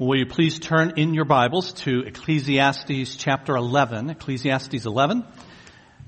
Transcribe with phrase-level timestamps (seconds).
[0.00, 5.24] Will you please turn in your Bibles to Ecclesiastes chapter 11, Ecclesiastes 11.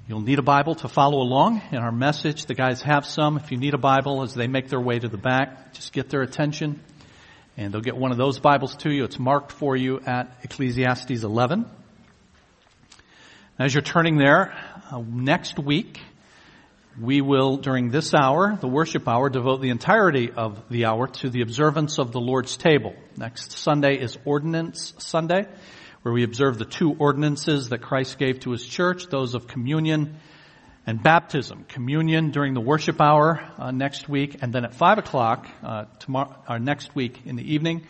[0.07, 2.47] You'll need a Bible to follow along in our message.
[2.47, 3.37] The guys have some.
[3.37, 6.09] If you need a Bible as they make their way to the back, just get
[6.09, 6.81] their attention
[7.57, 9.03] and they'll get one of those Bibles to you.
[9.03, 11.67] It's marked for you at Ecclesiastes 11.
[13.59, 14.57] As you're turning there,
[14.93, 15.99] uh, next week,
[16.99, 21.31] we will, during this hour, the worship hour, devote the entirety of the hour to
[21.31, 22.95] the observance of the Lord's table.
[23.17, 25.47] Next Sunday is Ordinance Sunday,
[26.03, 30.17] where we observe the two ordinances that Christ gave to His church, those of communion
[30.87, 31.65] and baptism.
[31.69, 36.35] Communion during the worship hour uh, next week, and then at five o'clock uh, tomorrow,
[36.49, 37.87] or uh, next week in the evening,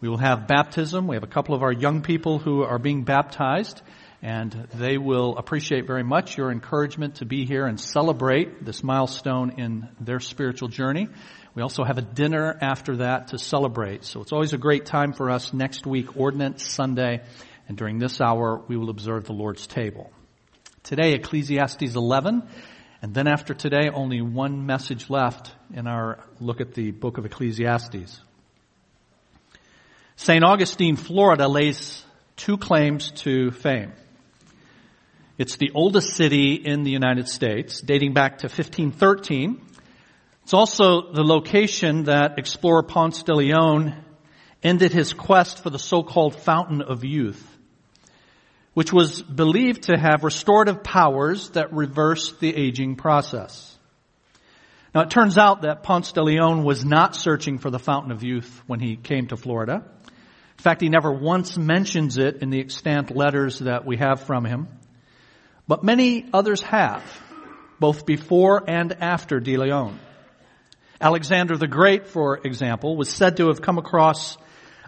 [0.00, 1.08] we will have baptism.
[1.08, 3.82] We have a couple of our young people who are being baptized,
[4.22, 9.58] and they will appreciate very much your encouragement to be here and celebrate this milestone
[9.58, 11.08] in their spiritual journey.
[11.54, 14.04] We also have a dinner after that to celebrate.
[14.04, 17.22] So it's always a great time for us next week, Ordinance Sunday,
[17.68, 20.10] and during this hour we will observe the Lord's table.
[20.82, 22.42] Today, Ecclesiastes 11.
[23.02, 27.26] And then after today, only one message left in our look at the book of
[27.26, 28.20] Ecclesiastes.
[30.16, 30.44] St.
[30.44, 32.04] Augustine, Florida lays
[32.36, 33.92] two claims to fame.
[35.38, 39.60] It's the oldest city in the United States, dating back to 1513.
[40.42, 43.94] It's also the location that explorer Ponce de Leon
[44.62, 47.44] ended his quest for the so-called fountain of youth
[48.76, 53.74] which was believed to have restorative powers that reversed the aging process.
[54.94, 58.22] Now it turns out that Ponce de Leon was not searching for the fountain of
[58.22, 59.76] youth when he came to Florida.
[59.76, 64.44] In fact, he never once mentions it in the extant letters that we have from
[64.44, 64.68] him.
[65.68, 67.02] But many others have,
[67.80, 69.98] both before and after de Leon.
[71.00, 74.38] Alexander the Great, for example, was said to have come across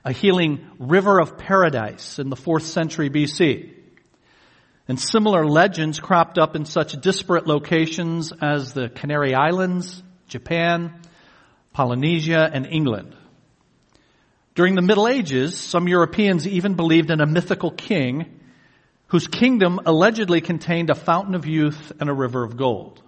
[0.05, 3.75] a healing river of paradise in the fourth century BC.
[4.87, 10.99] And similar legends cropped up in such disparate locations as the Canary Islands, Japan,
[11.75, 13.15] Polynesia, and England.
[14.55, 18.38] During the Middle Ages, some Europeans even believed in a mythical king
[19.09, 23.03] whose kingdom allegedly contained a fountain of youth and a river of gold.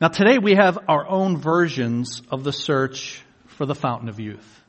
[0.00, 4.60] Now today we have our own versions of the search for the fountain of youth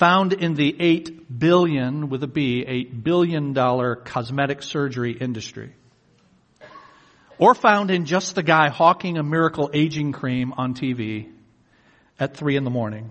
[0.00, 5.74] found in the 8 billion with a B, 8 billion dollar cosmetic surgery industry.
[7.36, 11.30] Or found in just the guy hawking a miracle aging cream on TV
[12.18, 13.10] at 3 in the morning.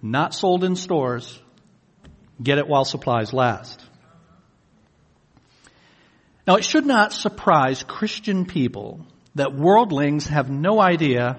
[0.00, 1.40] Not sold in stores.
[2.42, 3.84] Get it while supplies last.
[6.46, 11.38] Now it should not surprise Christian people that worldlings have no idea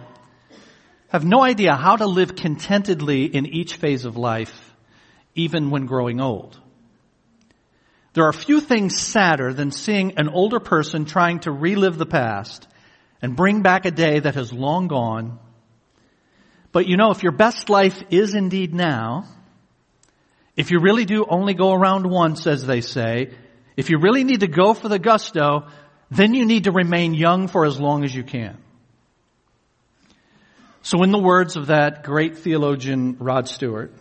[1.09, 4.75] have no idea how to live contentedly in each phase of life,
[5.33, 6.59] even when growing old.
[8.13, 12.67] There are few things sadder than seeing an older person trying to relive the past
[13.21, 15.39] and bring back a day that has long gone.
[16.71, 19.25] But you know, if your best life is indeed now,
[20.55, 23.31] if you really do only go around once, as they say,
[23.75, 25.67] if you really need to go for the gusto,
[26.09, 28.57] then you need to remain young for as long as you can.
[30.81, 33.91] So in the words of that great theologian Rod Stewart,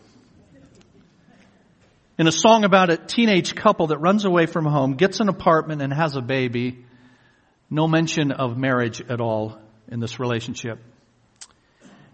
[2.18, 5.82] in a song about a teenage couple that runs away from home, gets an apartment
[5.82, 6.84] and has a baby,
[7.70, 10.78] no mention of marriage at all in this relationship.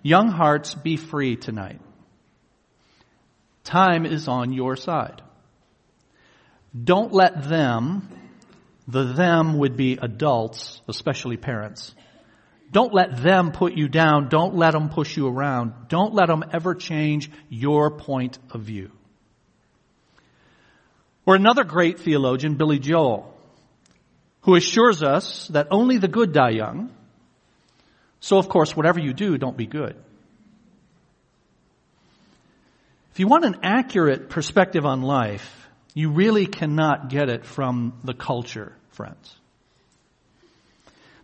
[0.03, 1.81] Young hearts, be free tonight.
[3.65, 5.23] Time is on your side.
[6.85, 8.09] Don't let them,
[8.87, 11.95] the them would be adults, especially parents,
[12.73, 14.29] don't let them put you down.
[14.29, 15.89] Don't let them push you around.
[15.89, 18.93] Don't let them ever change your point of view.
[21.27, 23.37] Or another great theologian, Billy Joel,
[24.43, 26.91] who assures us that only the good die young.
[28.21, 29.97] So of course, whatever you do, don't be good.
[33.13, 38.15] If you want an accurate perspective on life, you really cannot get it from the
[38.15, 39.35] culture, friends.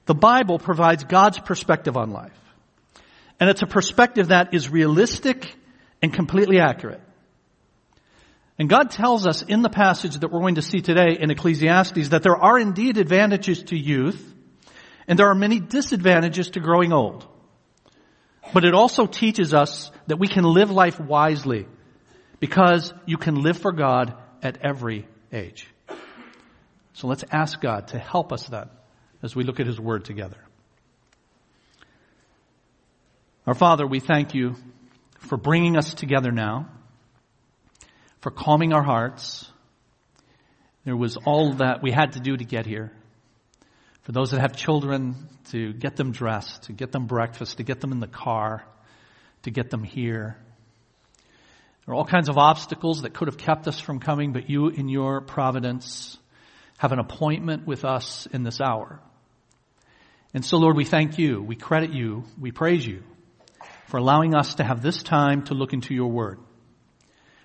[0.06, 2.38] The Bible provides God's perspective on life.
[3.38, 5.54] And it's a perspective that is realistic
[6.02, 7.00] and completely accurate.
[8.58, 12.08] And God tells us in the passage that we're going to see today in Ecclesiastes
[12.08, 14.34] that there are indeed advantages to youth
[15.06, 17.26] and there are many disadvantages to growing old.
[18.54, 21.66] But it also teaches us that we can live life wisely
[22.40, 25.68] because you can live for God at every age.
[26.94, 28.68] So let's ask God to help us then
[29.22, 30.38] as we look at His Word together.
[33.46, 34.56] Our Father, we thank you
[35.20, 36.68] for bringing us together now,
[38.20, 39.50] for calming our hearts.
[40.84, 42.92] There was all that we had to do to get here.
[44.02, 47.80] For those that have children, to get them dressed, to get them breakfast, to get
[47.80, 48.64] them in the car,
[49.42, 50.36] to get them here.
[51.86, 54.68] There are all kinds of obstacles that could have kept us from coming, but you,
[54.68, 56.18] in your providence,
[56.78, 59.00] have an appointment with us in this hour.
[60.34, 63.04] And so, Lord, we thank you, we credit you, we praise you
[63.86, 66.40] for allowing us to have this time to look into your word.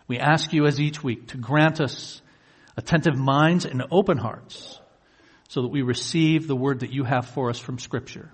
[0.07, 2.21] We ask you, as each week, to grant us
[2.75, 4.79] attentive minds and open hearts
[5.49, 8.31] so that we receive the word that you have for us from Scripture.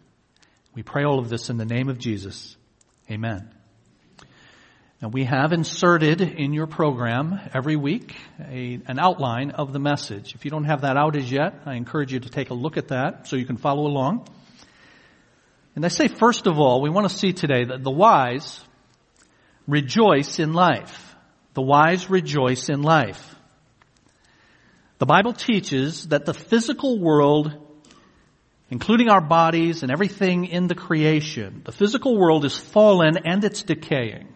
[0.74, 2.56] We pray all of this in the name of Jesus.
[3.12, 3.57] Amen.
[5.00, 10.34] Now we have inserted in your program every week a, an outline of the message.
[10.34, 12.78] If you don't have that out as yet, I encourage you to take a look
[12.78, 14.28] at that so you can follow along.
[15.76, 18.60] And I say first of all, we want to see today that the wise
[19.68, 21.16] rejoice in life.
[21.54, 23.36] The wise rejoice in life.
[24.98, 27.52] The Bible teaches that the physical world,
[28.72, 33.62] including our bodies and everything in the creation, the physical world is fallen and it's
[33.62, 34.34] decaying.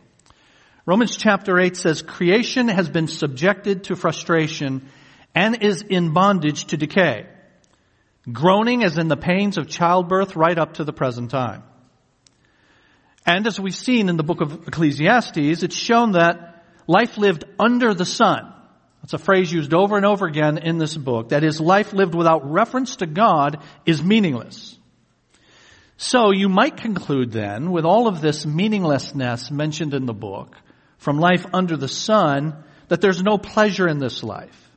[0.85, 4.89] Romans chapter 8 says creation has been subjected to frustration
[5.35, 7.27] and is in bondage to decay,
[8.31, 11.63] groaning as in the pains of childbirth right up to the present time.
[13.25, 17.93] And as we've seen in the book of Ecclesiastes, it's shown that life lived under
[17.93, 18.51] the sun.
[19.01, 21.29] That's a phrase used over and over again in this book.
[21.29, 24.77] That is, life lived without reference to God is meaningless.
[25.97, 30.55] So you might conclude then, with all of this meaninglessness mentioned in the book,
[31.01, 34.69] from life under the sun that there's no pleasure in this life.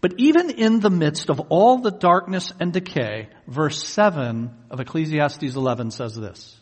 [0.00, 5.54] But even in the midst of all the darkness and decay, verse 7 of Ecclesiastes
[5.54, 6.58] 11 says this.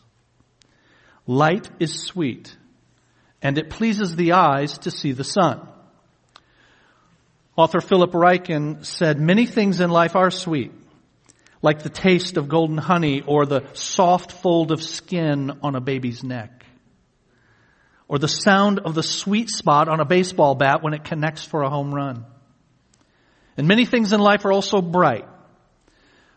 [1.25, 2.55] Light is sweet,
[3.41, 5.67] and it pleases the eyes to see the sun.
[7.55, 10.71] Author Philip Ryken said, many things in life are sweet,
[11.63, 16.23] like the taste of golden honey or the soft fold of skin on a baby's
[16.23, 16.61] neck
[18.11, 21.63] or the sound of the sweet spot on a baseball bat when it connects for
[21.63, 22.25] a home run.
[23.55, 25.25] And many things in life are also bright.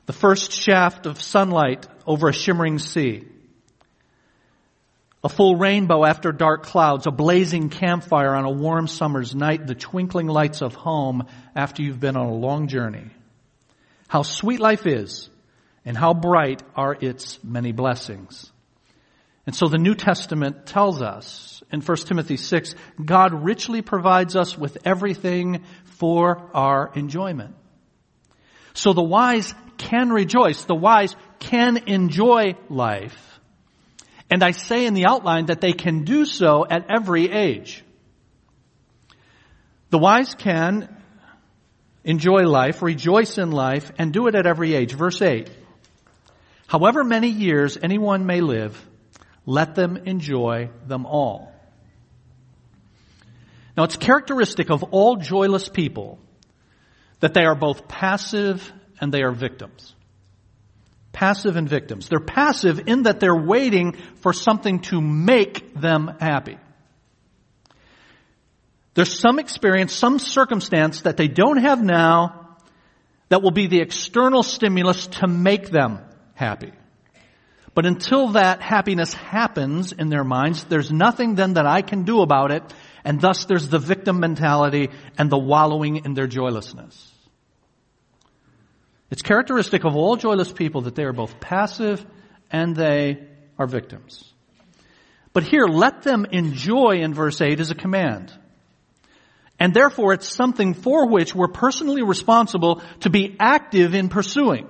[0.07, 3.25] The first shaft of sunlight over a shimmering sea.
[5.25, 9.75] A full rainbow after dark clouds, a blazing campfire on a warm summer's night, the
[9.75, 11.27] twinkling lights of home
[11.57, 13.11] after you've been on a long journey.
[14.07, 15.29] How sweet life is
[15.85, 18.53] and how bright are its many blessings.
[19.47, 22.75] And so the New Testament tells us in 1 Timothy 6,
[23.05, 27.55] God richly provides us with everything for our enjoyment.
[28.73, 30.65] So the wise can rejoice.
[30.65, 33.41] The wise can enjoy life.
[34.31, 37.85] And I say in the outline that they can do so at every age.
[39.91, 40.89] The wise can
[42.03, 44.95] enjoy life, rejoice in life, and do it at every age.
[44.95, 45.51] Verse 8.
[46.67, 48.77] However many years anyone may live,
[49.47, 51.53] let them enjoy them all.
[53.77, 56.19] Now it's characteristic of all joyless people
[57.21, 59.95] that they are both passive and they are victims.
[61.13, 62.09] Passive and victims.
[62.09, 66.59] They're passive in that they're waiting for something to make them happy.
[68.95, 72.57] There's some experience, some circumstance that they don't have now
[73.29, 75.99] that will be the external stimulus to make them
[76.35, 76.73] happy.
[77.75, 82.21] But until that happiness happens in their minds, there's nothing then that I can do
[82.21, 82.63] about it,
[83.05, 87.11] and thus there's the victim mentality and the wallowing in their joylessness.
[89.11, 92.05] It's characteristic of all joyless people that they are both passive
[92.51, 93.27] and they
[93.59, 94.33] are victims.
[95.33, 98.33] But here, let them enjoy in verse 8 is a command.
[99.59, 104.69] And therefore it's something for which we're personally responsible to be active in pursuing.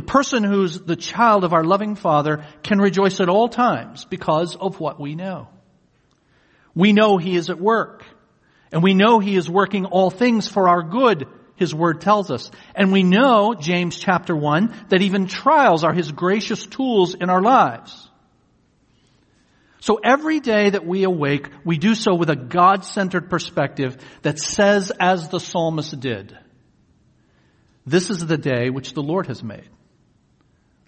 [0.00, 4.56] The person who's the child of our loving Father can rejoice at all times because
[4.56, 5.48] of what we know.
[6.74, 8.06] We know He is at work.
[8.72, 11.26] And we know He is working all things for our good,
[11.56, 12.50] His Word tells us.
[12.74, 17.42] And we know, James chapter 1, that even trials are His gracious tools in our
[17.42, 18.08] lives.
[19.80, 24.92] So every day that we awake, we do so with a God-centered perspective that says
[24.98, 26.38] as the psalmist did,
[27.84, 29.68] this is the day which the Lord has made.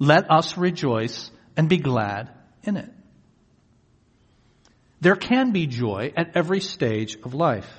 [0.03, 2.29] Let us rejoice and be glad
[2.65, 2.91] in it.
[5.01, 7.71] There can be joy at every stage of life,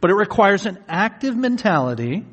[0.00, 2.24] but it requires an active mentality,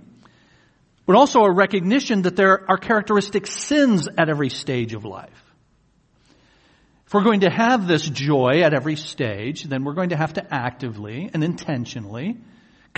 [1.06, 5.44] but also a recognition that there are characteristic sins at every stage of life.
[7.06, 10.32] If we're going to have this joy at every stage, then we're going to have
[10.36, 12.38] to actively and intentionally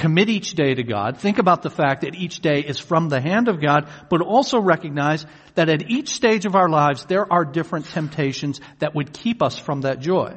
[0.01, 1.19] commit each day to God.
[1.19, 4.59] Think about the fact that each day is from the hand of God, but also
[4.59, 9.43] recognize that at each stage of our lives, there are different temptations that would keep
[9.43, 10.35] us from that joy.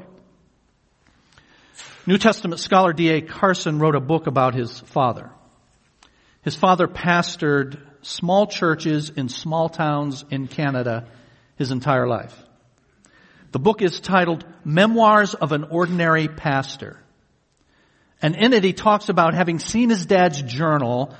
[2.07, 3.23] New Testament scholar D.A.
[3.23, 5.31] Carson wrote a book about his father.
[6.43, 11.09] His father pastored small churches in small towns in Canada
[11.57, 12.37] his entire life.
[13.53, 17.01] The book is titled Memoirs of an Ordinary Pastor.
[18.25, 21.15] And in it he talks about having seen his dad's journal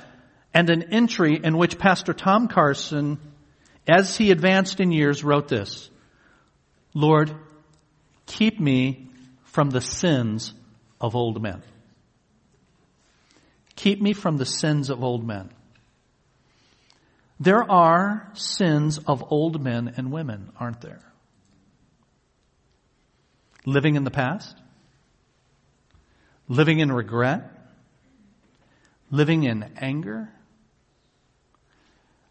[0.55, 3.19] and an entry in which Pastor Tom Carson,
[3.87, 5.87] as he advanced in years, wrote this,
[6.95, 7.31] Lord,
[8.25, 9.07] keep me
[9.43, 10.55] from the sins
[10.99, 11.61] of old men.
[13.75, 15.51] Keep me from the sins of old men.
[17.39, 21.03] There are sins of old men and women, aren't there?
[23.63, 24.57] Living in the past?
[26.47, 27.51] Living in regret?
[29.11, 30.29] Living in anger?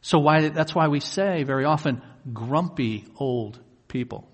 [0.02, 2.02] So why, that's why we say very often,
[2.32, 4.28] grumpy old people.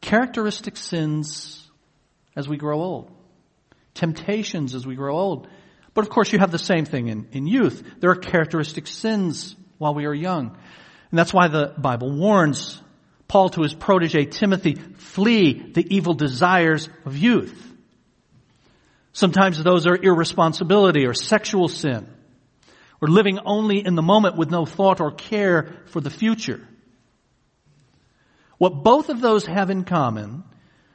[0.00, 1.68] Characteristic sins
[2.34, 3.10] as we grow old.
[3.94, 5.48] Temptations as we grow old.
[5.94, 7.82] But of course you have the same thing in, in youth.
[8.00, 10.56] There are characteristic sins while we are young.
[11.10, 12.80] And that's why the Bible warns
[13.28, 17.62] Paul to his protege Timothy, flee the evil desires of youth.
[19.12, 22.06] Sometimes those are irresponsibility or sexual sin,
[23.00, 26.66] or living only in the moment with no thought or care for the future.
[28.58, 30.44] What both of those have in common,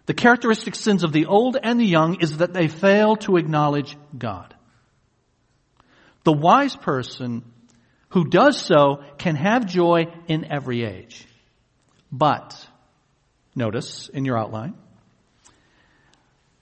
[0.06, 3.98] the characteristic sins of the old and the young, is that they fail to acknowledge
[4.18, 4.56] God.
[6.24, 7.44] The wise person
[8.10, 11.26] who does so can have joy in every age.
[12.12, 12.68] But,
[13.56, 14.76] notice in your outline,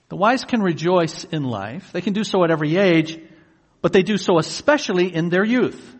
[0.08, 1.92] the wise can rejoice in life.
[1.92, 3.18] They can do so at every age,
[3.80, 5.96] but they do so especially in their youth.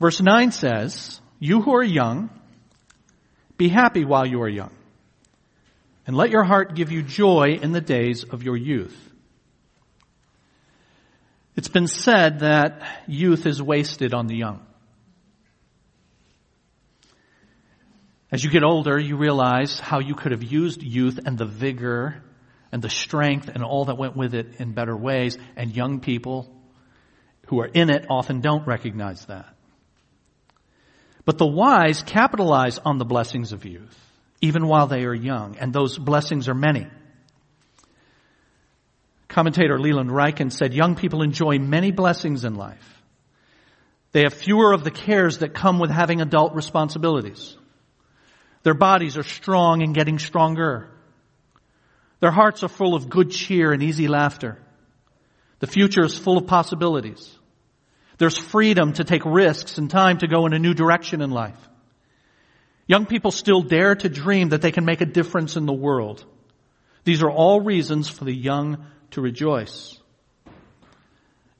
[0.00, 2.30] Verse 9 says, You who are young,
[3.56, 4.72] be happy while you are young,
[6.06, 8.96] and let your heart give you joy in the days of your youth.
[11.56, 14.65] It's been said that youth is wasted on the young.
[18.30, 22.22] As you get older, you realize how you could have used youth and the vigor
[22.72, 26.52] and the strength and all that went with it in better ways, and young people
[27.46, 29.54] who are in it often don't recognize that.
[31.24, 33.96] But the wise capitalize on the blessings of youth,
[34.40, 36.88] even while they are young, and those blessings are many.
[39.28, 43.02] Commentator Leland Ryken said, young people enjoy many blessings in life.
[44.12, 47.56] They have fewer of the cares that come with having adult responsibilities.
[48.66, 50.90] Their bodies are strong and getting stronger.
[52.18, 54.58] Their hearts are full of good cheer and easy laughter.
[55.60, 57.32] The future is full of possibilities.
[58.18, 61.60] There's freedom to take risks and time to go in a new direction in life.
[62.88, 66.24] Young people still dare to dream that they can make a difference in the world.
[67.04, 69.96] These are all reasons for the young to rejoice.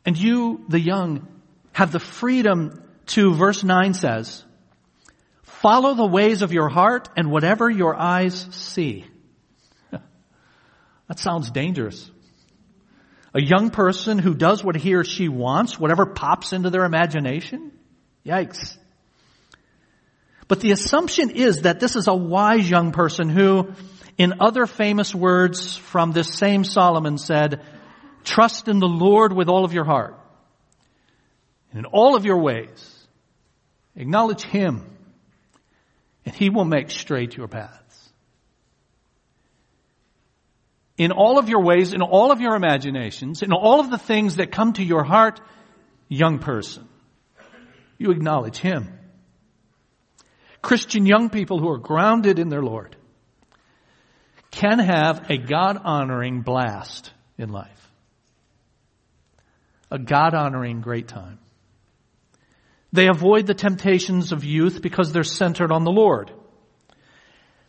[0.04, 1.28] And you, the young,
[1.70, 2.82] have the freedom
[3.14, 4.44] to, verse 9 says,
[5.60, 9.06] Follow the ways of your heart and whatever your eyes see.
[9.90, 12.10] that sounds dangerous.
[13.32, 17.72] A young person who does what he or she wants, whatever pops into their imagination?
[18.25, 18.76] Yikes.
[20.46, 23.72] But the assumption is that this is a wise young person who,
[24.18, 27.62] in other famous words from this same Solomon said,
[28.25, 30.18] trust in the Lord with all of your heart.
[31.70, 32.92] And in all of your ways.
[33.96, 34.95] Acknowledge Him
[36.26, 38.11] and He will make straight your paths.
[40.99, 44.37] In all of your ways, in all of your imaginations, in all of the things
[44.37, 45.40] that come to your heart,
[46.09, 46.88] young person,
[47.97, 48.99] you acknowledge Him.
[50.62, 52.97] Christian young people who are grounded in their Lord
[54.50, 57.71] can have a God honoring blast in life.
[59.90, 61.38] A God honoring great time.
[62.96, 66.32] They avoid the temptations of youth because they're centered on the Lord.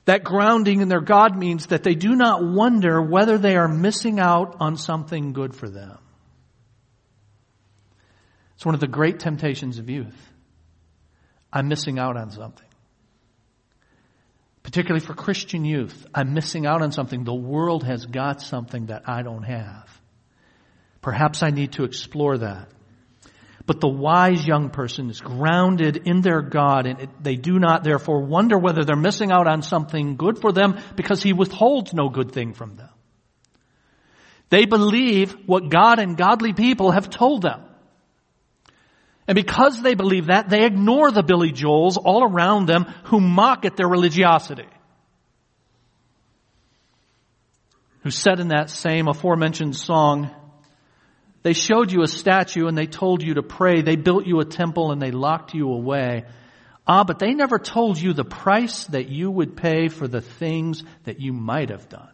[0.06, 4.22] That grounding in their God means that they do not wonder whether they are missing
[4.22, 5.98] out on something good for them.
[8.56, 10.18] It's one of the great temptations of youth.
[11.52, 12.66] I'm missing out on something.
[14.64, 17.26] Particularly for Christian youth, I'm missing out on something.
[17.26, 19.90] The world has got something that I don't have.
[21.02, 22.70] Perhaps I need to explore that.
[23.68, 27.84] But the wise young person is grounded in their God and it, they do not
[27.84, 32.08] therefore wonder whether they're missing out on something good for them because he withholds no
[32.08, 32.90] good thing from them.
[34.50, 37.62] They believe what God and godly people have told them.
[39.28, 43.66] And because they believe that, they ignore the Billy Joels all around them who mock
[43.66, 44.70] at their religiosity.
[48.04, 50.34] Who said in that same aforementioned song,
[51.44, 53.82] they showed you a statue and they told you to pray.
[53.82, 56.26] They built you a temple and they locked you away.
[56.86, 60.84] Ah, but they never told you the price that you would pay for the things
[61.04, 62.12] that you might have done.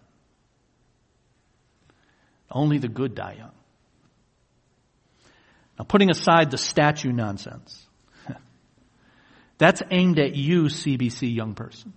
[2.50, 3.51] Only the good die young.
[5.77, 7.86] Now putting aside the statue nonsense,
[9.58, 11.94] that's aimed at you, CBC young person.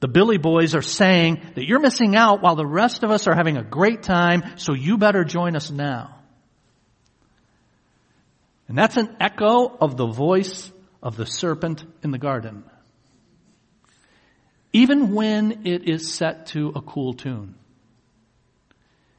[0.00, 3.34] The Billy Boys are saying that you're missing out while the rest of us are
[3.34, 6.16] having a great time, so you better join us now.
[8.66, 12.64] And that's an echo of the voice of the serpent in the garden.
[14.72, 17.56] Even when it is set to a cool tune.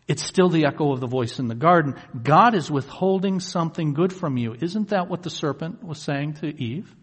[0.07, 1.95] It's still the echo of the voice in the garden.
[2.23, 4.55] God is withholding something good from you.
[4.59, 6.93] Isn't that what the serpent was saying to Eve?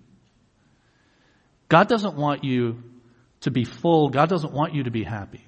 [1.68, 2.82] God doesn't want you
[3.42, 4.08] to be full.
[4.08, 5.44] God doesn't want you to be happy.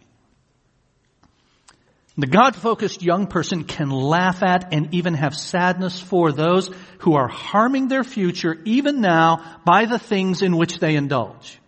[2.16, 7.28] The God-focused young person can laugh at and even have sadness for those who are
[7.28, 11.58] harming their future even now by the things in which they indulge.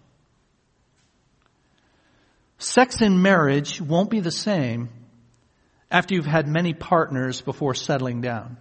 [2.59, 4.91] Sex in marriage won't be the same
[5.91, 8.57] after you've had many partners before settling down.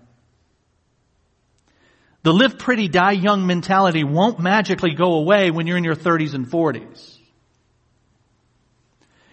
[2.23, 6.35] The live pretty, die young mentality won't magically go away when you're in your 30s
[6.35, 7.17] and 40s.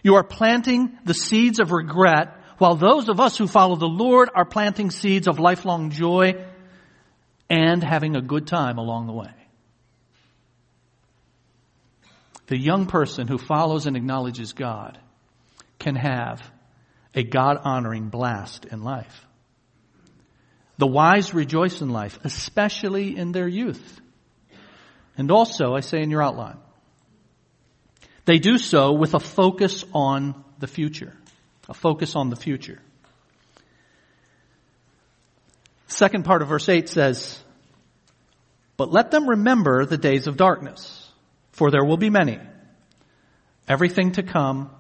[0.03, 4.31] You are planting the seeds of regret while those of us who follow the Lord
[4.35, 6.45] are planting seeds of lifelong joy
[7.49, 9.33] and having a good time along the way.
[12.47, 14.99] The young person who follows and acknowledges God
[15.79, 16.43] can have
[17.15, 19.27] a God honoring blast in life.
[20.79, 24.01] The wise rejoice in life, especially in their youth.
[25.17, 26.59] And also, I say in your outline,
[28.29, 31.15] they do so with a focus on the future.
[31.67, 32.79] A focus on the future.
[35.87, 37.43] Second part of verse 8 says,
[38.77, 41.11] But let them remember the days of darkness,
[41.53, 42.39] for there will be many.
[43.67, 44.73] Everything to come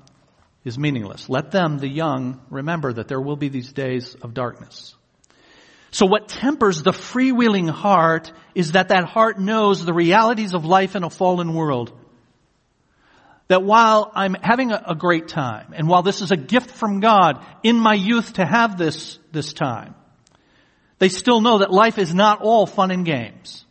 [0.63, 1.31] is meaningless.
[1.31, 4.95] Let them, the young, remember that there will be these days of darkness.
[5.91, 10.97] So what tempers the freewheeling heart is that that heart knows the realities of life
[10.97, 11.98] in a fallen world.
[13.49, 17.01] That while I'm having a, a great time, and while this is a gift from
[17.01, 19.95] God in my youth to have this, this time,
[20.99, 23.65] they still know that life is not all fun and games.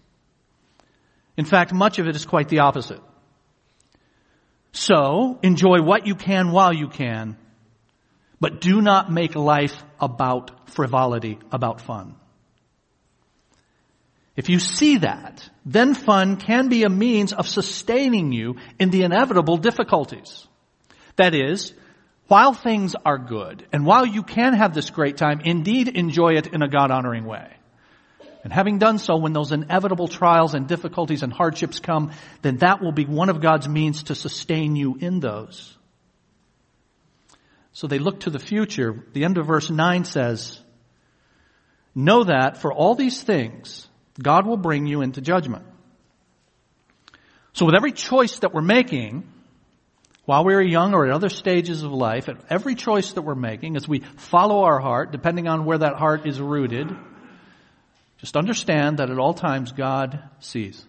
[1.36, 3.02] In fact, much of it is quite the opposite.
[4.72, 7.38] So, enjoy what you can while you can,
[8.40, 12.16] but do not make life about frivolity, about fun.
[14.38, 19.02] If you see that, then fun can be a means of sustaining you in the
[19.02, 20.48] inevitable difficulties.
[21.16, 21.74] That is,
[22.28, 26.54] while things are good, and while you can have this great time, indeed enjoy it
[26.54, 27.52] in a God-honoring way.
[28.44, 32.12] And having done so, when those inevitable trials and difficulties and hardships come,
[32.44, 35.76] then that will be one of God's means to sustain you in those.
[37.74, 39.04] So they look to the future.
[39.14, 40.62] The end of verse 9 says,
[41.96, 43.88] Know that for all these things,
[44.22, 45.66] God will bring you into judgment.
[47.54, 49.28] So with every choice that we're making,
[50.26, 53.76] while we're young or at other stages of life, at every choice that we're making,
[53.76, 56.90] as we follow our heart, depending on where that heart is rooted,
[58.18, 60.84] just understand that at all times God sees.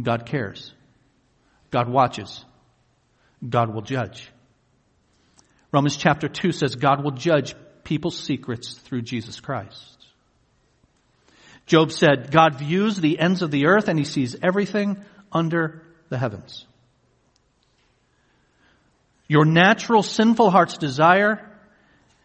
[0.00, 0.72] God cares.
[1.70, 2.44] God watches.
[3.46, 4.30] God will judge.
[5.72, 9.97] Romans chapter 2 says God will judge people's secrets through Jesus Christ.
[11.68, 14.96] Job said, God views the ends of the earth and he sees everything
[15.30, 16.66] under the heavens.
[19.28, 21.46] Your natural sinful heart's desire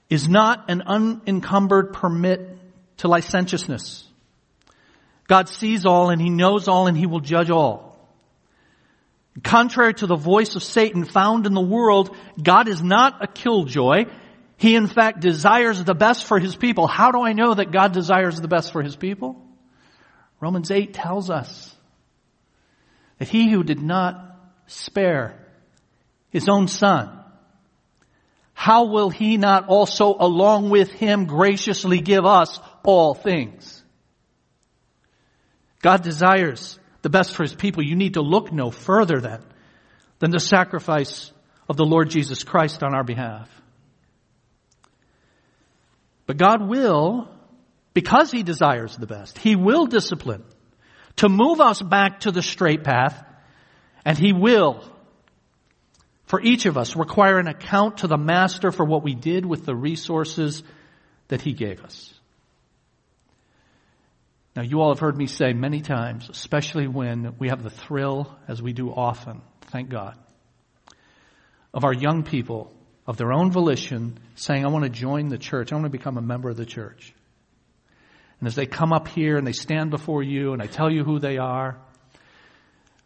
[0.09, 2.57] is not an unencumbered permit
[2.97, 4.07] to licentiousness.
[5.27, 7.97] God sees all and He knows all and He will judge all.
[9.43, 14.05] Contrary to the voice of Satan found in the world, God is not a killjoy.
[14.63, 16.87] He in fact desires the best for His people.
[16.87, 19.35] How do I know that God desires the best for His people?
[20.39, 21.75] Romans 8 tells us
[23.17, 25.37] that He who did not spare
[26.29, 27.11] His own Son,
[28.53, 33.83] how will He not also along with Him graciously give us all things.
[35.81, 37.83] God desires the best for his people.
[37.83, 39.43] You need to look no further then
[40.19, 41.33] than the sacrifice
[41.67, 43.49] of the Lord Jesus Christ on our behalf.
[46.25, 47.29] But God will,
[47.93, 50.43] because he desires the best, he will discipline
[51.17, 53.23] to move us back to the straight path
[54.05, 54.83] and he will
[56.33, 59.65] for each of us require an account to the master for what we did with
[59.65, 60.63] the resources
[61.27, 62.11] that he gave us.
[64.55, 68.35] Now you all have heard me say many times, especially when we have the thrill,
[68.47, 70.17] as we do often, thank God,
[71.71, 72.71] of our young people,
[73.05, 75.71] of their own volition, saying, I want to join the church.
[75.71, 77.13] I want to become a member of the church.
[78.39, 81.03] And as they come up here and they stand before you and I tell you
[81.03, 81.77] who they are,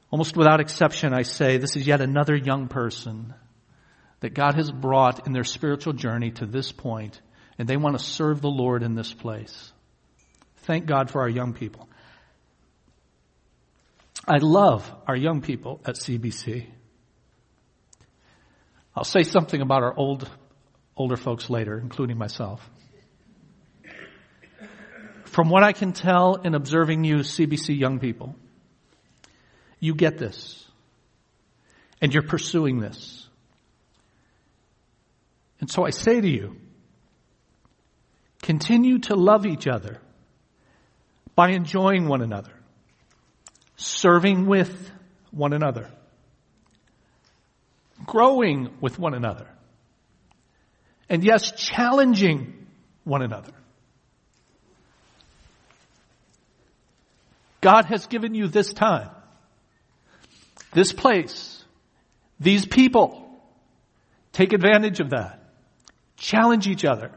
[0.09, 3.33] Almost without exception, I say this is yet another young person
[4.21, 7.19] that God has brought in their spiritual journey to this point,
[7.57, 9.71] and they want to serve the Lord in this place.
[10.63, 11.89] Thank God for our young people.
[14.25, 16.67] I love our young people at CBC.
[18.97, 20.27] I'll say something about our old,
[20.95, 22.67] older folks later, including myself.
[25.25, 28.35] From what I can tell in observing you CBC young people,
[29.79, 30.65] you get this.
[32.01, 33.27] And you're pursuing this.
[35.59, 36.55] And so I say to you,
[38.41, 39.99] continue to love each other
[41.35, 42.53] by enjoying one another,
[43.75, 44.91] serving with
[45.29, 45.87] one another,
[48.05, 49.47] growing with one another,
[51.09, 52.67] and yes, challenging
[53.03, 53.53] one another.
[57.61, 59.09] God has given you this time
[60.73, 61.63] this place,
[62.39, 63.23] these people.
[64.31, 65.39] Take advantage of that.
[66.17, 67.11] Challenge each other.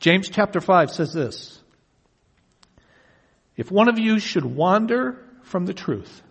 [0.00, 1.58] James chapter 5 says this.
[3.56, 6.22] If one of you should wander from the truth,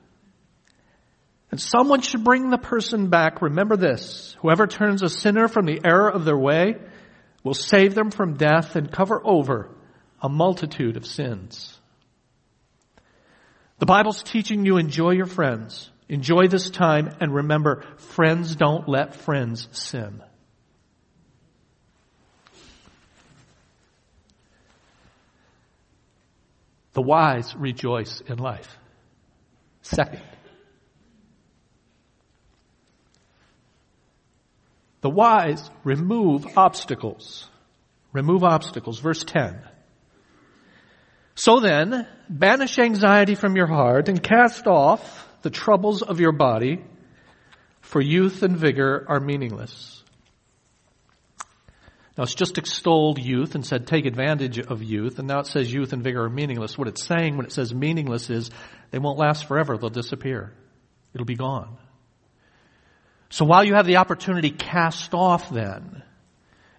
[1.53, 4.35] and someone should bring the person back, remember this.
[4.41, 6.77] Whoever turns a sinner from the error of their way
[7.43, 9.69] will save them from death and cover over
[10.19, 11.79] a multitude of sins.
[13.77, 15.91] The Bible's teaching you enjoy your friends.
[16.09, 20.23] Enjoy this time and remember, friends don't let friends sin.
[26.93, 28.75] The wise rejoice in life.
[29.83, 30.23] Second,
[35.03, 37.47] the wise remove obstacles.
[38.13, 38.99] Remove obstacles.
[38.99, 39.61] Verse 10.
[41.35, 46.85] So then, banish anxiety from your heart and cast off the troubles of your body,
[47.81, 50.01] for youth and vigor are meaningless.
[52.17, 55.73] Now it's just extolled youth and said take advantage of youth, and now it says
[55.73, 56.77] youth and vigor are meaningless.
[56.77, 58.51] What it's saying when it says meaningless is
[58.91, 60.53] they won't last forever, they'll disappear.
[61.13, 61.77] It'll be gone.
[63.33, 66.03] So while you have the opportunity, cast off then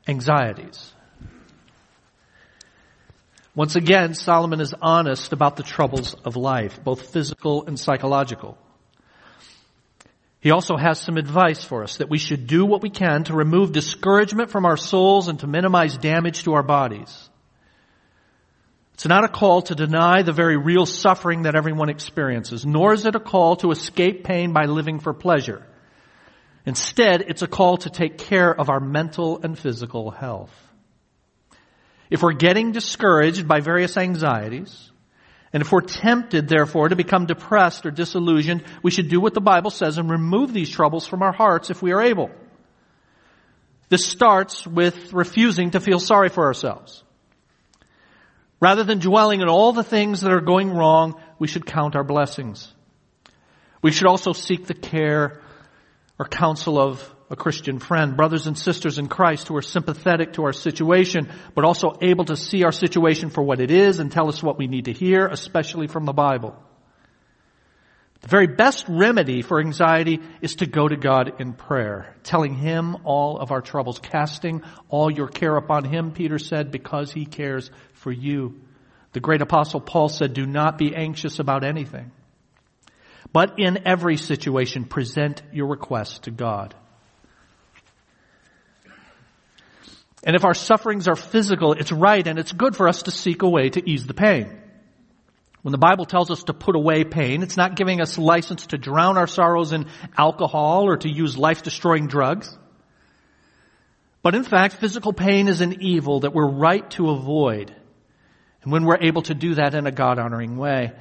[0.07, 0.93] anxieties.
[3.57, 8.57] Once again, Solomon is honest about the troubles of life, both physical and psychological.
[10.39, 13.35] He also has some advice for us that we should do what we can to
[13.35, 17.29] remove discouragement from our souls and to minimize damage to our bodies.
[18.93, 23.07] It's not a call to deny the very real suffering that everyone experiences, nor is
[23.07, 25.67] it a call to escape pain by living for pleasure.
[26.67, 30.53] Instead, it's a call to take care of our mental and physical health.
[32.11, 34.91] If we're getting discouraged by various anxieties,
[35.53, 39.41] and if we're tempted, therefore, to become depressed or disillusioned, we should do what the
[39.41, 42.31] Bible says and remove these troubles from our hearts if we are able.
[43.89, 47.05] This starts with refusing to feel sorry for ourselves.
[48.59, 52.05] Rather than dwelling on all the things that are going wrong, we should count our
[52.05, 52.73] blessings.
[53.83, 55.43] We should also seek the care
[56.19, 60.45] or counsel of a Christian friend, brothers and sisters in Christ who are sympathetic to
[60.45, 64.29] our situation, but also able to see our situation for what it is and tell
[64.29, 66.55] us what we need to hear, especially from the Bible.
[68.21, 72.97] The very best remedy for anxiety is to go to God in prayer, telling Him
[73.05, 77.71] all of our troubles, casting all your care upon Him, Peter said, because He cares
[77.93, 78.61] for you.
[79.13, 82.13] The great apostle Paul said, do not be anxious about anything,
[83.35, 86.73] but in every situation present your request to God.
[90.23, 93.43] And if our sufferings are physical, it's right and it's good for us to seek
[93.43, 94.57] a way to ease the pain.
[95.63, 98.79] When the Bible tells us to put away pain, it's not giving us license to
[98.79, 102.57] drown our sorrows in alcohol or to use life-destroying drugs.
[104.23, 107.75] But in fact, physical pain is an evil that we're right to avoid
[108.65, 110.93] And when we're able to do that in a God honoring way.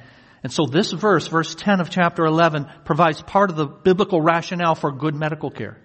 [0.44, 4.74] And so this verse, verse 10 of chapter 11, provides part of the biblical rationale
[4.74, 5.78] for good medical care.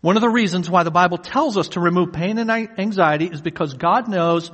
[0.00, 3.40] One of the reasons why the Bible tells us to remove pain and anxiety is
[3.40, 4.50] because God knows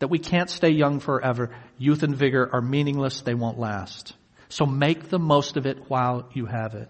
[0.00, 1.50] that we can't stay young forever.
[1.78, 3.20] Youth and vigor are meaningless.
[3.20, 4.12] They won't last.
[4.48, 6.88] So make the most of it while you have it.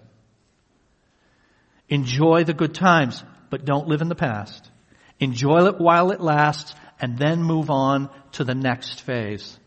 [1.90, 4.70] Enjoy the good times, but don't live in the past.
[5.20, 9.58] Enjoy it while it lasts and then move on to the next phase.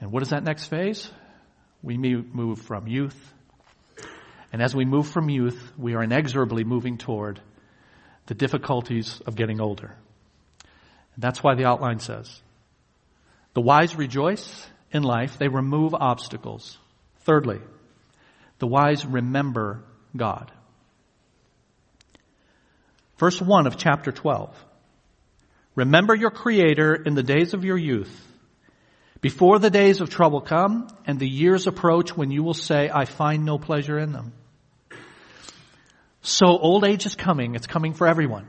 [0.00, 1.10] And what is that next phase?
[1.82, 3.18] We move from youth.
[4.52, 7.40] And as we move from youth, we are inexorably moving toward
[8.26, 9.94] the difficulties of getting older.
[11.14, 12.40] And that's why the outline says,
[13.54, 15.38] the wise rejoice in life.
[15.38, 16.78] They remove obstacles.
[17.20, 17.60] Thirdly,
[18.58, 19.82] the wise remember
[20.16, 20.50] God.
[23.18, 24.54] Verse 1 of chapter 12.
[25.74, 28.10] Remember your Creator in the days of your youth,
[29.20, 33.04] before the days of trouble come and the years approach when you will say, I
[33.04, 34.32] find no pleasure in them.
[36.22, 37.54] So old age is coming.
[37.54, 38.48] It's coming for everyone.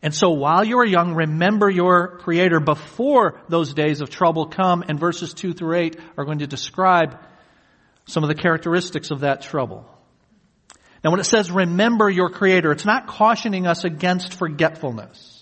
[0.00, 4.84] And so while you are young, remember your Creator before those days of trouble come.
[4.86, 7.18] And verses 2 through 8 are going to describe
[8.06, 9.86] some of the characteristics of that trouble.
[11.02, 15.37] Now when it says remember your Creator, it's not cautioning us against forgetfulness.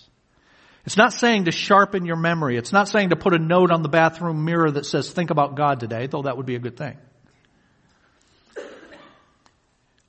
[0.87, 2.55] It's not saying to sharpen your memory.
[2.55, 5.55] It's not saying to put a note on the bathroom mirror that says think about
[5.55, 6.95] God today, though that would be a good thing.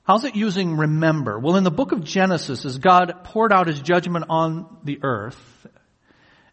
[0.03, 1.37] How's it using remember?
[1.37, 5.67] Well, in the book of Genesis, as God poured out his judgment on the earth,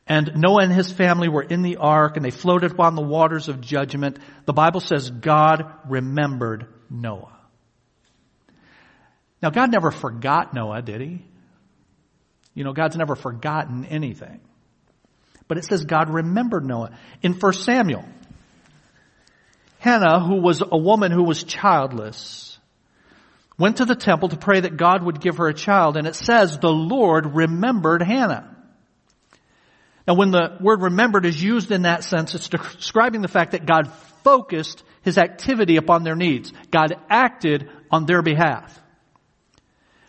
[0.09, 3.47] and Noah and his family were in the ark and they floated upon the waters
[3.47, 7.39] of judgment, the Bible says God remembered Noah.
[9.41, 11.25] Now, God never forgot Noah, did he?
[12.57, 14.41] You know, God's never forgotten anything.
[15.47, 16.99] But it says God remembered Noah.
[17.23, 18.05] In 1 Samuel,
[19.79, 22.59] Hannah, who was a woman who was childless,
[23.59, 26.17] went to the temple to pray that God would give her a child, and it
[26.17, 28.57] says the Lord remembered Hannah.
[30.09, 33.67] Now when the word remembered is used in that sense, it's describing the fact that
[33.67, 33.93] God
[34.25, 36.53] focused his activity upon their needs.
[36.71, 38.81] God acted on their behalf.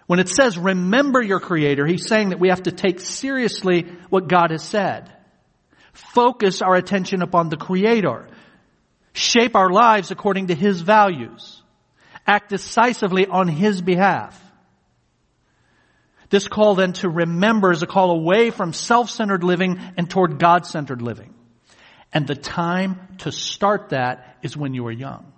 [0.08, 4.28] When it says remember your creator, he's saying that we have to take seriously what
[4.28, 5.12] God has said.
[5.94, 8.28] Focus our attention upon the creator.
[9.14, 11.62] Shape our lives according to his values
[12.28, 14.40] act decisively on His behalf.
[16.30, 21.02] This call then to remember is a call away from self-centered living and toward God-centered
[21.02, 21.34] living.
[22.12, 25.32] And the time to start that is when you are young.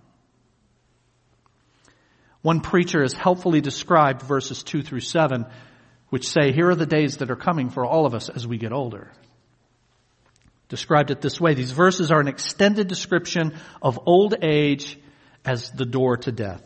[2.42, 5.46] One preacher has helpfully described verses 2 through 7,
[6.10, 8.58] which say, here are the days that are coming for all of us as we
[8.58, 9.12] get older.
[10.70, 11.54] Described it this way.
[11.54, 14.98] These verses are an extended description of old age
[15.44, 16.64] as the door to death.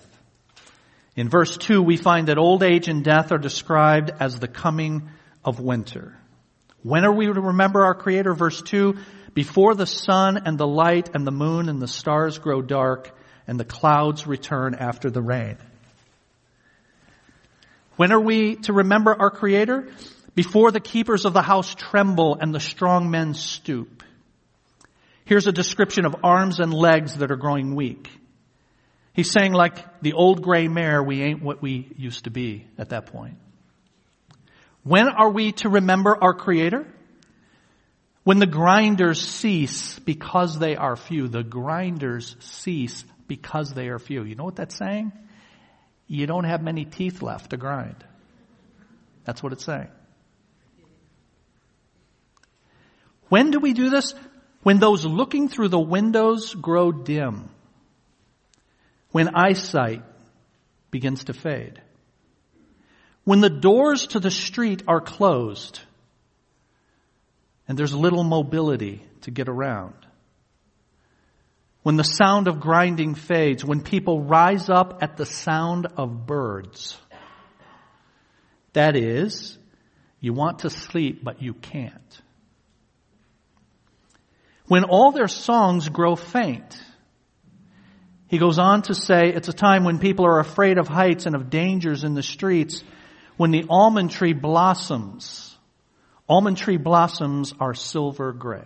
[1.16, 5.10] In verse 2, we find that old age and death are described as the coming
[5.46, 6.18] of winter.
[6.82, 8.34] When are we to remember our Creator?
[8.34, 8.98] Verse 2,
[9.34, 13.16] before the sun and the light and the moon and the stars grow dark
[13.48, 15.58] and the clouds return after the rain.
[17.96, 19.88] When are we to remember our Creator?
[20.36, 24.04] Before the keepers of the house tremble and the strong men stoop.
[25.26, 28.10] Here's a description of arms and legs that are growing weak.
[29.14, 32.90] He's saying like the old gray mare, we ain't what we used to be at
[32.90, 33.38] that point.
[34.84, 36.86] When are we to remember our creator?
[38.24, 41.28] When the grinders cease because they are few.
[41.28, 44.24] The grinders cease because they are few.
[44.24, 45.12] You know what that's saying?
[46.08, 48.04] You don't have many teeth left to grind.
[49.26, 49.90] That's what it's saying.
[53.30, 54.14] When do we do this?
[54.62, 57.50] When those looking through the windows grow dim
[59.14, 60.02] when eyesight
[60.92, 61.82] begins to fade.
[63.24, 65.80] When the doors to the street are closed
[67.68, 69.94] and there's little mobility to get around.
[71.84, 76.98] When the sound of grinding fades, when people rise up at the sound of birds.
[78.72, 79.58] That is,
[80.20, 82.22] you want to sleep, but you can't.
[84.68, 86.82] When all their songs grow faint,
[88.28, 91.36] he goes on to say it's a time when people are afraid of heights and
[91.36, 92.84] of dangers in the streets,
[93.38, 95.56] when the almond tree blossoms.
[96.30, 98.64] Almond tree blossoms are silver gray.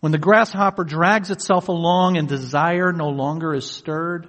[0.00, 4.28] When the grasshopper drags itself along and desire no longer is stirred,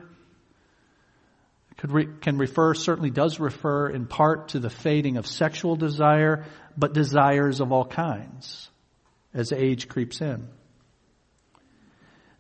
[1.83, 6.45] re- can refer, certainly does refer in part to the fading of sexual desire,
[6.77, 8.69] but desires of all kinds
[9.33, 10.47] as age creeps in.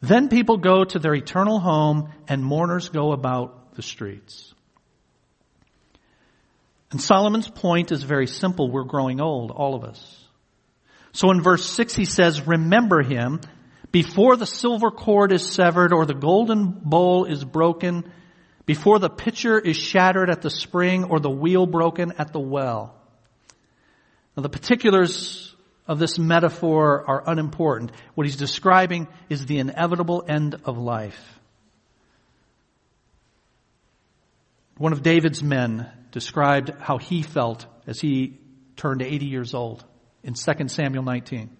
[0.01, 4.53] Then people go to their eternal home and mourners go about the streets.
[6.91, 8.69] And Solomon's point is very simple.
[8.69, 10.20] We're growing old, all of us.
[11.13, 13.41] So in verse 6 he says, remember him
[13.91, 18.09] before the silver cord is severed or the golden bowl is broken,
[18.65, 22.95] before the pitcher is shattered at the spring or the wheel broken at the well.
[24.37, 25.53] Now the particulars
[25.87, 27.91] of this metaphor are unimportant.
[28.15, 31.19] What he's describing is the inevitable end of life.
[34.77, 38.39] One of David's men described how he felt as he
[38.77, 39.83] turned 80 years old
[40.23, 41.57] in 2 Samuel 19.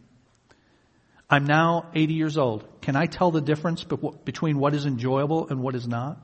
[1.29, 2.81] I'm now 80 years old.
[2.81, 3.85] Can I tell the difference
[4.25, 6.17] between what is enjoyable and what is not?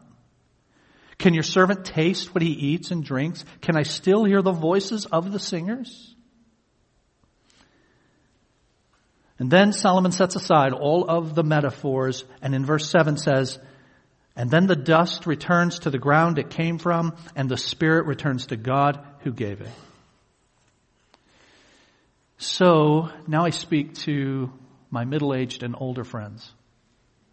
[1.18, 3.44] Can your servant taste what he eats and drinks?
[3.62, 6.14] Can I still hear the voices of the singers?
[9.40, 13.60] And then Solomon sets aside all of the metaphors and in verse 7 says,
[14.36, 18.48] and then the dust returns to the ground it came from and the spirit returns
[18.48, 19.70] to God who gave it.
[22.38, 24.52] So now I speak to
[24.92, 26.52] my middle-aged and older friends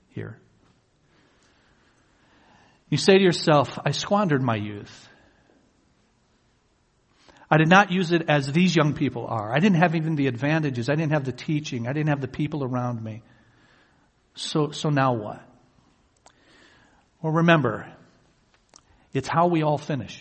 [0.08, 0.38] here.
[2.88, 5.08] You say to yourself, I squandered my youth.
[7.50, 9.54] I did not use it as these young people are.
[9.54, 10.88] I didn't have even the advantages.
[10.88, 11.86] I didn't have the teaching.
[11.86, 13.22] I didn't have the people around me.
[14.34, 15.42] So, so now what?
[17.20, 17.92] Well, remember,
[19.12, 20.20] it's how we all finish,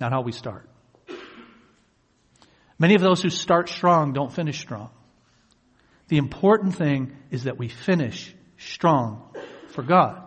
[0.00, 0.68] not how we start.
[2.78, 4.90] Many of those who start strong don't finish strong.
[6.08, 9.34] The important thing is that we finish strong
[9.68, 10.22] for God.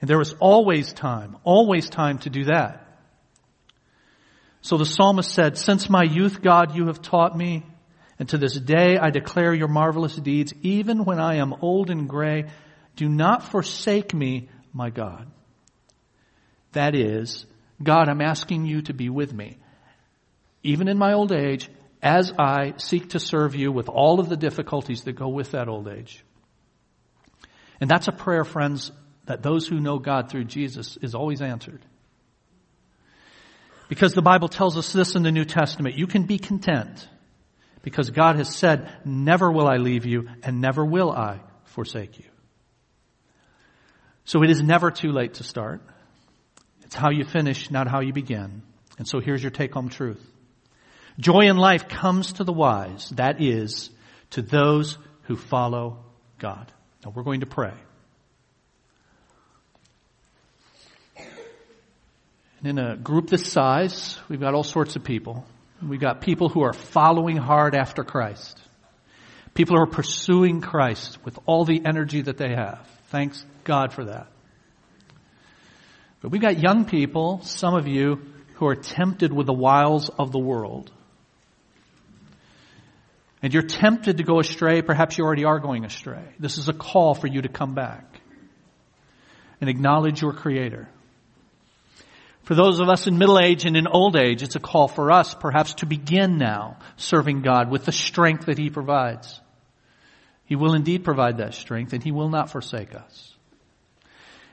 [0.00, 2.86] And there is always time, always time to do that.
[4.62, 7.64] So the psalmist said, Since my youth, God, you have taught me,
[8.18, 10.52] and to this day I declare your marvelous deeds.
[10.62, 12.46] Even when I am old and gray,
[12.96, 15.30] do not forsake me, my God.
[16.72, 17.46] That is,
[17.82, 19.58] God, I'm asking you to be with me
[20.62, 21.68] even in my old age,
[22.02, 25.68] as I seek to serve you with all of the difficulties that go with that
[25.68, 26.24] old age.
[27.80, 28.92] And that's a prayer, friends,
[29.26, 31.84] that those who know God through Jesus is always answered.
[33.88, 35.96] Because the Bible tells us this in the New Testament.
[35.96, 37.08] You can be content
[37.82, 42.26] because God has said, never will I leave you and never will I forsake you.
[44.24, 45.82] So it is never too late to start.
[46.82, 48.62] It's how you finish, not how you begin.
[48.98, 50.24] And so here's your take home truth.
[51.20, 53.90] Joy in life comes to the wise, that is,
[54.30, 55.98] to those who follow
[56.38, 56.72] God.
[57.04, 57.74] Now we're going to pray.
[62.58, 65.46] And in a group this size, we've got all sorts of people.
[65.86, 68.58] We've got people who are following hard after Christ.
[69.52, 72.86] People who are pursuing Christ with all the energy that they have.
[73.08, 74.28] Thanks God for that.
[76.22, 78.20] But we've got young people, some of you,
[78.54, 80.90] who are tempted with the wiles of the world
[83.42, 86.24] and you're tempted to go astray, perhaps you already are going astray.
[86.38, 88.20] This is a call for you to come back
[89.60, 90.88] and acknowledge your Creator.
[92.42, 95.12] For those of us in middle age and in old age, it's a call for
[95.12, 99.40] us perhaps to begin now serving God with the strength that He provides.
[100.44, 103.34] He will indeed provide that strength and He will not forsake us.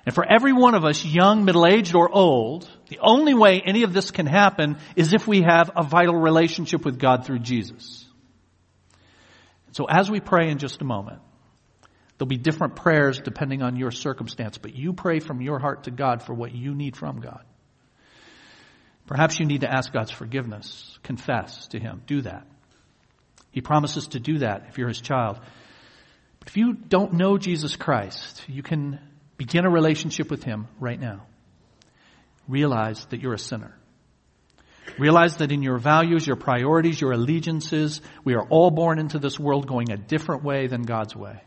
[0.06, 3.92] And for every one of us, young, middle-aged, or old, the only way any of
[3.94, 8.07] this can happen is if we have a vital relationship with God through Jesus.
[9.78, 11.20] So as we pray in just a moment,
[12.18, 15.92] there'll be different prayers depending on your circumstance, but you pray from your heart to
[15.92, 17.46] God for what you need from God.
[19.06, 22.02] Perhaps you need to ask God's forgiveness, confess to Him.
[22.08, 22.48] Do that.
[23.52, 25.38] He promises to do that if you're His child.
[26.40, 29.00] But if you don't know Jesus Christ, you can
[29.38, 31.28] begin a relationship with Him right now.
[32.48, 33.78] Realize that you're a sinner.
[34.98, 39.40] Realize that in your values, your priorities, your allegiances, we are all born into this
[39.40, 41.42] world going a different way than God's way.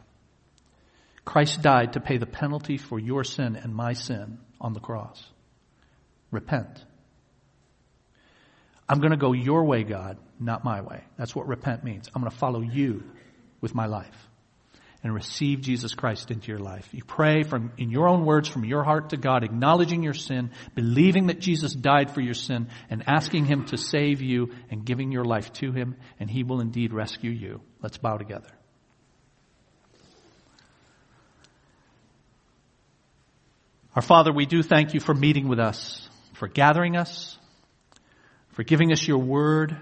[1.24, 5.24] Christ died to pay the penalty for your sin and my sin on the cross.
[6.30, 6.84] Repent.
[8.88, 11.04] I'm going to go your way, God, not my way.
[11.16, 12.08] That's what repent means.
[12.14, 13.04] I'm going to follow you
[13.60, 14.29] with my life
[15.02, 16.88] and receive Jesus Christ into your life.
[16.92, 20.50] You pray from, in your own words, from your heart to God, acknowledging your sin,
[20.74, 25.10] believing that Jesus died for your sin, and asking Him to save you and giving
[25.10, 27.62] your life to Him, and He will indeed rescue you.
[27.82, 28.50] Let's bow together.
[33.96, 37.38] Our Father, we do thank you for meeting with us, for gathering us,
[38.50, 39.76] for giving us your word,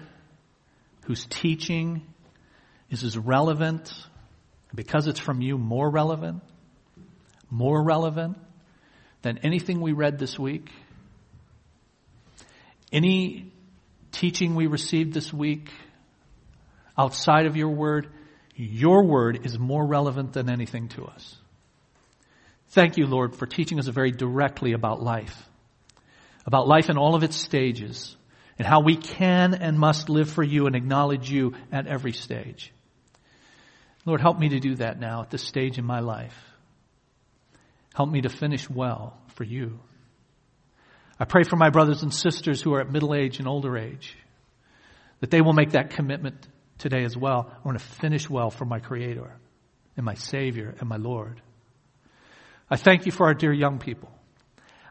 [1.05, 2.01] whose teaching
[2.89, 3.93] is as relevant,
[4.73, 6.43] because it's from you, more relevant,
[7.49, 8.37] more relevant
[9.21, 10.69] than anything we read this week,
[12.91, 13.51] any
[14.11, 15.69] teaching we received this week
[16.97, 18.07] outside of your word,
[18.55, 21.35] your word is more relevant than anything to us.
[22.69, 25.49] Thank you, Lord, for teaching us very directly about life,
[26.45, 28.15] about life in all of its stages,
[28.57, 32.71] and how we can and must live for you and acknowledge you at every stage.
[34.05, 36.37] Lord, help me to do that now at this stage in my life.
[37.93, 39.79] Help me to finish well for you.
[41.19, 44.15] I pray for my brothers and sisters who are at middle age and older age,
[45.19, 46.47] that they will make that commitment
[46.77, 47.51] today as well.
[47.53, 49.29] I want to finish well for my Creator
[49.97, 51.41] and my Savior and my Lord.
[52.69, 54.09] I thank you for our dear young people.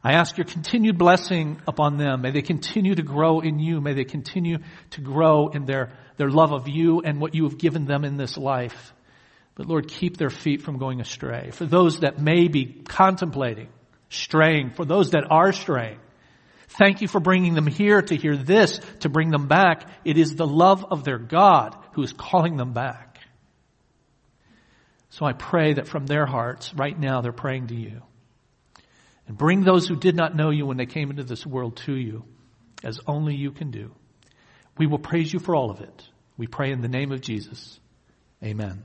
[0.04, 2.20] I ask your continued blessing upon them.
[2.20, 3.80] May they continue to grow in you.
[3.80, 4.58] May they continue
[4.90, 8.16] to grow in their, their love of you and what you have given them in
[8.16, 8.92] this life.
[9.58, 11.50] But Lord, keep their feet from going astray.
[11.50, 13.68] For those that may be contemplating
[14.08, 15.98] straying, for those that are straying,
[16.68, 19.82] thank you for bringing them here to hear this, to bring them back.
[20.04, 23.18] It is the love of their God who is calling them back.
[25.10, 28.02] So I pray that from their hearts, right now, they're praying to you.
[29.26, 31.94] And bring those who did not know you when they came into this world to
[31.94, 32.24] you,
[32.84, 33.90] as only you can do.
[34.78, 36.08] We will praise you for all of it.
[36.36, 37.80] We pray in the name of Jesus.
[38.40, 38.84] Amen.